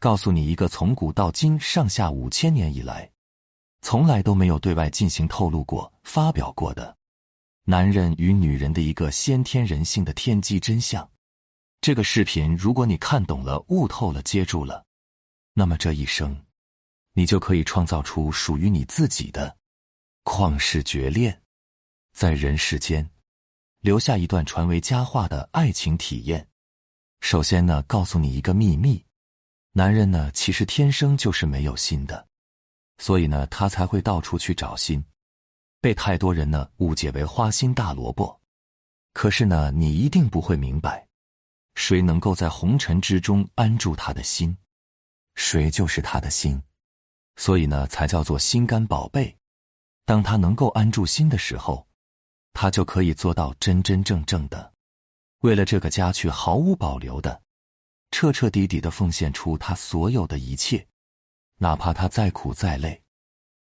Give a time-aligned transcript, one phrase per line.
[0.00, 3.10] 告诉你一个从古到今上下五千年以来，
[3.80, 6.96] 从来都没有对外进行透露过、发表过的
[7.64, 11.08] 男人与女人的一个先天人性的天机真相。
[11.80, 14.84] 这个视频，如果你看懂了、悟透了、接住了，
[15.52, 16.44] 那么这一生，
[17.14, 19.56] 你就可以创造出属于你自己的
[20.22, 21.42] 旷世绝恋，
[22.12, 23.08] 在人世间
[23.80, 26.46] 留下一段传为佳话的爱情体验。
[27.20, 29.04] 首先呢，告诉你一个秘密。
[29.78, 32.26] 男人呢，其实天生就是没有心的，
[32.98, 35.04] 所以呢，他才会到处去找心，
[35.80, 38.40] 被太多人呢误解为花心大萝卜。
[39.12, 41.06] 可是呢，你一定不会明白，
[41.76, 44.58] 谁能够在红尘之中安住他的心，
[45.36, 46.60] 谁就是他的心。
[47.36, 49.38] 所以呢，才叫做心肝宝贝。
[50.04, 51.86] 当他能够安住心的时候，
[52.52, 54.72] 他就可以做到真真正正的，
[55.42, 57.40] 为了这个家去毫无保留的。
[58.10, 60.86] 彻彻底底的奉献出他所有的一切，
[61.56, 63.02] 哪怕他再苦再累，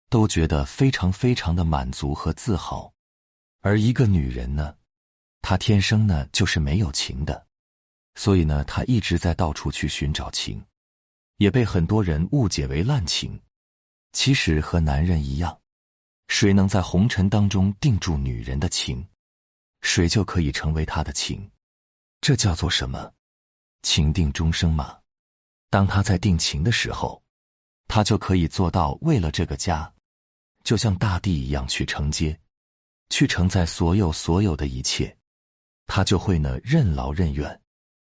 [0.09, 2.93] 都觉得非常非常的满足和自豪。
[3.61, 4.75] 而一个女人呢，
[5.41, 7.47] 她天生呢就是没有情的，
[8.13, 10.63] 所以呢，她一直在到处去寻找情，
[11.37, 13.41] 也被很多人误解为滥情。
[14.13, 15.59] 其实和男人一样，
[16.27, 19.05] 谁能在红尘当中定住女人的情，
[19.81, 21.51] 谁就可以成为她的情。
[22.21, 23.11] 这叫做什么？
[23.85, 24.97] 情定终生嘛，
[25.69, 27.21] 当他在定情的时候，
[27.87, 29.93] 他就可以做到为了这个家，
[30.63, 32.35] 就像大地一样去承接，
[33.11, 35.15] 去承载所有所有的一切，
[35.85, 37.61] 他就会呢任劳任怨，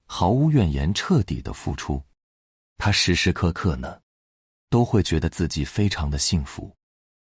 [0.06, 2.02] 毫无怨言，彻底的付出。
[2.78, 4.00] 他时时刻刻呢，
[4.70, 6.74] 都会觉得自己非常的幸福。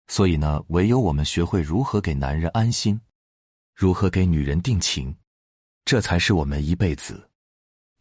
[0.06, 3.02] 所以呢，唯有我们学会如何给男人安心，
[3.74, 5.18] 如何给女人定情，
[5.84, 7.29] 这才是我们一辈子。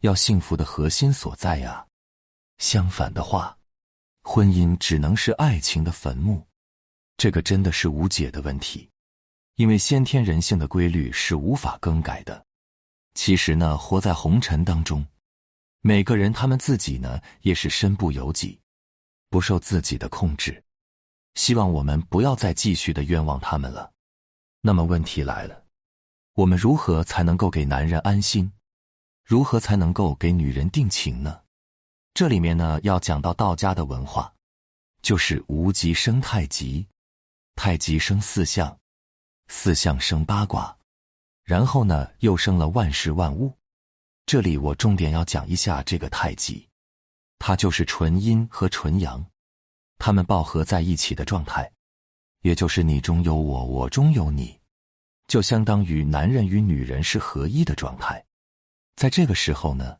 [0.01, 1.85] 要幸福的核心所在呀，
[2.57, 3.57] 相反的话，
[4.23, 6.45] 婚姻只能是爱情的坟墓，
[7.17, 8.89] 这个真的是无解的问题，
[9.55, 12.45] 因为先天人性的规律是无法更改的。
[13.13, 15.05] 其实呢，活在红尘当中，
[15.81, 18.57] 每个人他们自己呢也是身不由己，
[19.29, 20.63] 不受自己的控制。
[21.35, 23.91] 希望我们不要再继续的冤枉他们了。
[24.61, 25.65] 那么问题来了，
[26.35, 28.49] 我们如何才能够给男人安心？
[29.29, 31.39] 如何才能够给女人定情呢？
[32.15, 34.33] 这里面呢要讲到道家的文化，
[35.03, 36.87] 就是无极生太极，
[37.53, 38.75] 太极生四象，
[39.47, 40.75] 四象生八卦，
[41.43, 43.55] 然后呢又生了万事万物。
[44.25, 46.67] 这里我重点要讲一下这个太极，
[47.37, 49.23] 它就是纯阴和纯阳，
[49.99, 51.71] 它们抱合在一起的状态，
[52.41, 54.59] 也就是你中有我，我中有你，
[55.27, 58.25] 就相当于男人与女人是合一的状态。
[58.99, 59.97] 在这个时候呢，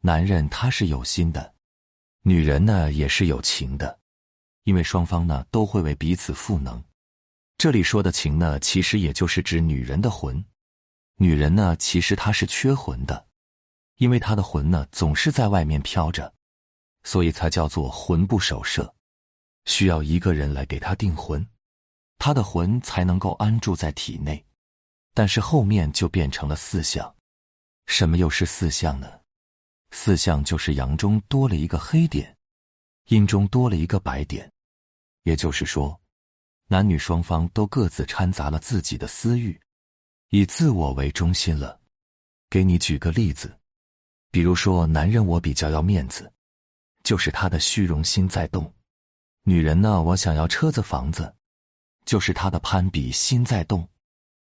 [0.00, 1.54] 男人他是有心的，
[2.20, 3.98] 女人呢也是有情的，
[4.64, 6.84] 因为双方呢都会为彼此赋能。
[7.56, 10.44] 这里说的情呢，其实也就是指女人的魂。
[11.16, 13.26] 女人呢，其实她是缺魂的，
[13.96, 16.30] 因为她的魂呢总是在外面飘着，
[17.04, 18.94] 所以才叫做魂不守舍，
[19.64, 21.48] 需要一个人来给她定魂，
[22.18, 24.44] 她的魂才能够安住在体内。
[25.14, 27.15] 但是后面就变成了四象。
[27.86, 29.20] 什么又是四象呢？
[29.92, 32.36] 四象就是阳中多了一个黑点，
[33.06, 34.50] 阴中多了一个白点，
[35.22, 35.98] 也就是说，
[36.66, 39.58] 男女双方都各自掺杂了自己的私欲，
[40.30, 41.80] 以自我为中心了。
[42.50, 43.56] 给你举个例子，
[44.30, 46.30] 比如说，男人我比较要面子，
[47.04, 48.64] 就是他的虚荣心在动；
[49.44, 51.34] 女人呢，我想要车子房子，
[52.04, 53.88] 就是他的攀比心在动。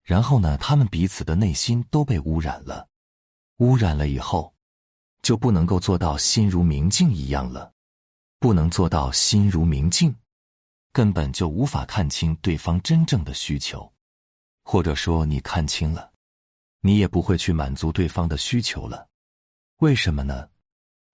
[0.03, 2.90] 然后呢，他们彼此的内心都被污染了。
[3.61, 4.55] 污染了以后，
[5.21, 7.71] 就不能够做到心如明镜一样了，
[8.39, 10.15] 不能做到心如明镜，
[10.95, 13.93] 根本就无法看清对方真正的需求，
[14.65, 16.11] 或者说你看清了，
[16.81, 19.07] 你也不会去满足对方的需求了。
[19.81, 20.49] 为什么呢？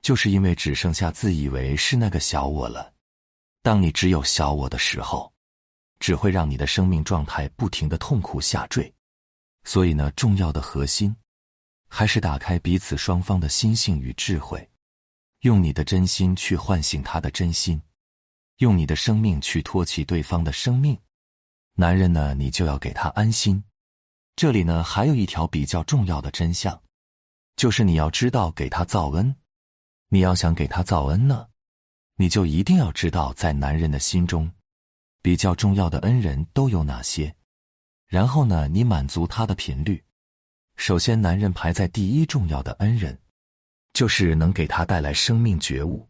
[0.01, 2.95] 就是因为只剩下自以为是那个小我了。
[3.61, 5.33] 当你只有小我的时候，
[5.99, 8.95] 只会让你的生命状态不停的痛苦下坠。
[9.65, 11.15] 所以呢，重要的核心。
[11.89, 14.69] 还是打开彼此双方的心性与智慧，
[15.41, 17.81] 用你的真心去唤醒他的真心，
[18.59, 20.99] 用你的生命去托起对方的生命。
[21.75, 23.63] 男人呢，你就要给他安心。
[24.35, 26.83] 这里呢，还有一条比较重要的真相，
[27.57, 29.35] 就是你要知道给他造恩。
[30.09, 31.49] 你要想给他造恩呢，
[32.17, 34.51] 你就一定要知道在男人的心中，
[35.23, 37.35] 比较重要的恩人都有哪些。
[38.07, 40.03] 然后呢，你满足他的频率。
[40.77, 43.19] 首先，男人排在第一重要的恩人，
[43.93, 46.07] 就是能给他带来生命觉悟、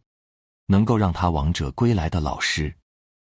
[0.66, 2.74] 能够让他王者归来的老师。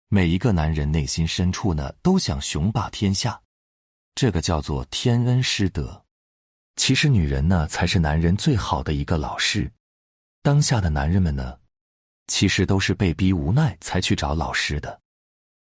[0.10, 3.42] 每一个男人内心深处呢，都想雄霸天下，
[4.14, 6.04] 这个叫做天恩师德。
[6.76, 9.72] 其实女人呢，才是男人最好的一个老师。
[10.44, 11.58] 当下的男人们呢，
[12.28, 15.00] 其实都是被逼无奈才去找老师的。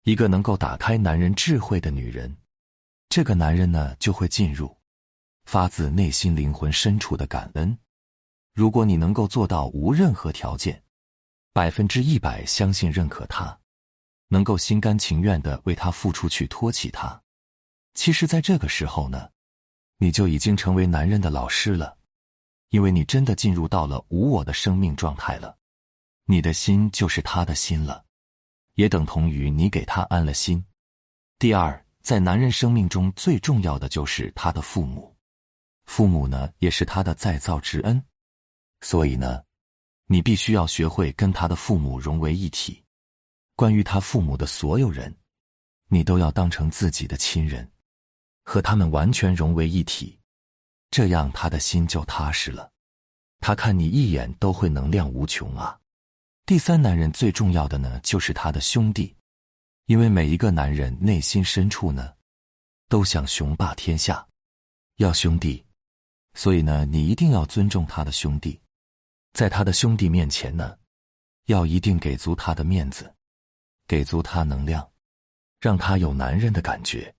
[0.03, 2.35] 一个能够打开男人智慧的女人，
[3.09, 4.75] 这个男人呢，就会进入
[5.47, 7.75] 发自内心灵魂深处的感恩。
[8.53, 10.83] 如果你能够做到无任何条件，
[11.53, 13.57] 百分之一百相信认可他，
[14.27, 17.19] 能够心甘情愿的为他付出去托起他，
[17.94, 19.29] 其实，在这个时候呢。
[19.99, 21.97] 你就已经成为男人的老师了，
[22.69, 25.57] 因为你真的进入到了无我的生命状态了，
[26.25, 28.05] 你的心就是他的心了，
[28.75, 30.63] 也等同于你给他安了心。
[31.39, 35.16] 第二，在男人生命中最重要的就是他的父母，
[35.88, 38.01] 父母呢也是他的再造之恩，
[38.81, 39.44] 所以呢，
[40.06, 42.84] 你必须要学会跟他的父母融为一体，
[43.56, 45.13] 关于他父母的所有人，
[45.88, 47.68] 你都要当成自己的亲人。
[48.50, 50.18] 和他们完全融为一体，
[50.89, 52.72] 这样他的心就踏实了。
[53.42, 55.78] 他看你一眼都会能量无穷啊。
[56.45, 59.13] 第三，男人最重要的呢，就是他的兄弟，
[59.88, 62.13] 因为每一个男人内心深处呢，
[62.88, 64.25] 都想雄霸天下，
[64.95, 65.62] 要兄弟，
[66.38, 68.62] 所以呢，你一定要尊重他的兄弟，
[69.34, 70.78] 在他的兄弟面前呢，
[71.48, 73.12] 要一定给足他的面子，
[73.88, 74.88] 给足他能量，
[75.60, 77.12] 让他有男人的感觉。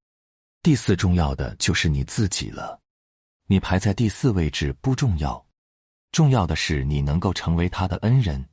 [0.63, 2.81] 第四重要的就是你自己了，
[3.47, 5.45] 你排在第四位置不重要，
[6.13, 8.49] 重要的是你能够成为他的恩人，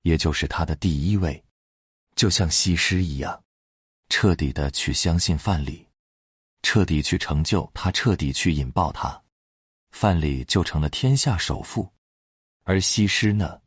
[0.00, 1.44] 也就是他的第一位，
[2.16, 3.44] 就像西施一样，
[4.08, 5.84] 彻底的去相信范蠡，
[6.62, 9.22] 彻底去成就他，彻底去引爆他，
[9.90, 11.92] 范蠡就成了天下首富，
[12.64, 13.60] 而西施呢，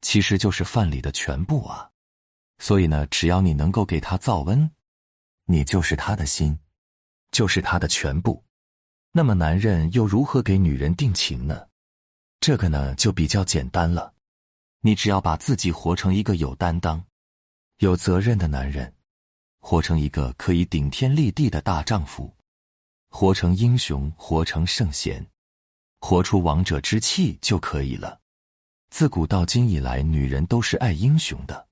[0.00, 1.90] 其实就是范蠡的全部啊，
[2.58, 4.70] 所以呢，只要你能够给他造温，
[5.46, 6.58] 你就是他的心。
[7.30, 8.44] 就是他的全部，
[9.10, 11.66] 那么男人又如何给女人定情呢？
[12.40, 14.12] 这个呢就比较简单了，
[14.82, 17.02] 你只要把自己活成一个有担当、
[17.78, 18.94] 有责任的男人，
[19.60, 22.30] 活成一个可以顶天立地的大丈夫，
[23.08, 25.26] 活成英雄，活成圣贤，
[26.02, 28.20] 活出王者之气就可以了。
[28.90, 31.68] 自古到今以来，女人都是爱英雄的，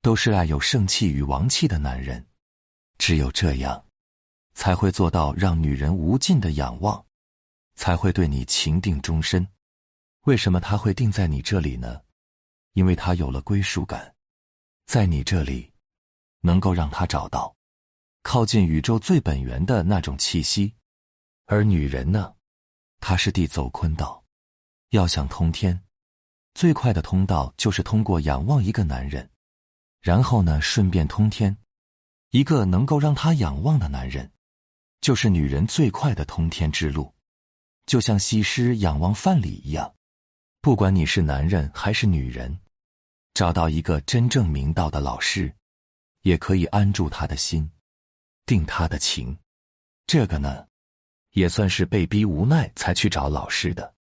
[0.00, 2.24] 都是爱有圣气与王气的男人，
[2.96, 3.84] 只有这样。
[4.54, 7.04] 才会做到让女人无尽的仰望，
[7.74, 9.46] 才会对你情定终身。
[10.22, 12.00] 为什么他会定在你这里呢？
[12.72, 14.14] 因为他有了归属感，
[14.86, 15.70] 在你这里，
[16.40, 17.54] 能够让他找到
[18.22, 20.72] 靠近宇宙最本源的那种气息。
[21.44, 22.32] 而女人呢，
[23.08, 24.24] 他是地走坤道，
[24.90, 25.80] 要想通天，
[26.54, 29.30] 最快的通道就是通过仰望一个男人，
[30.00, 31.56] 然后呢，顺便通天。
[32.30, 34.32] 一个能够让他仰望的男人。
[35.00, 37.14] 就是女人最快的通天之路，
[37.86, 39.94] 就像西施仰望范蠡一样。
[40.60, 42.58] 不管你是男人还是女人，
[43.34, 45.54] 找到一个真正明道的老师，
[46.22, 47.70] 也可以安住他的心，
[48.46, 49.38] 定他的情。
[50.08, 50.66] 这个呢，
[51.36, 53.94] 也算是被逼无奈才去找老师的。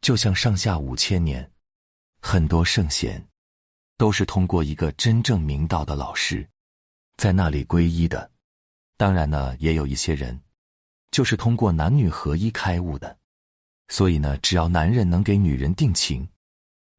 [0.00, 1.48] 就像上下五千年，
[2.20, 3.24] 很多圣贤
[3.96, 6.44] 都是通过一个真正明道的老师，
[7.16, 8.28] 在那里皈依的。
[8.96, 10.38] 当然呢，也有一些人，
[11.12, 13.16] 就是通过男女合一开悟的。
[13.86, 16.28] 所以呢，只要男人能给女人定情，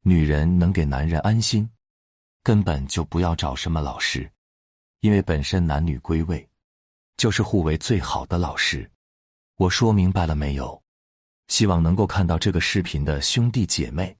[0.00, 1.68] 女人能给男人安心，
[2.42, 4.30] 根本就不要找什么老师，
[5.00, 6.48] 因为本身男女归位，
[7.18, 8.90] 就是互为最好的老师。
[9.56, 10.82] 我说明白了没有？
[11.48, 14.14] 希望能够看到这个视频的兄弟姐妹，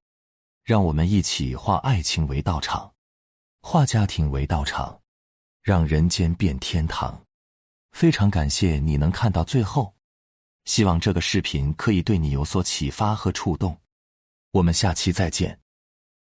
[0.65, 2.91] 让我们一起化爱情为道场，
[3.61, 4.99] 化家庭为道场，
[5.63, 7.21] 让人间变天堂。
[7.93, 9.95] 非常感谢你能看到最后，
[10.65, 13.77] 希望这个视频可以对你有所启发和触动。
[14.53, 15.59] 我们下期再见。